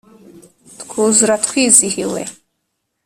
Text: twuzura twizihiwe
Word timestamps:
twuzura 0.81 1.35
twizihiwe 1.45 2.21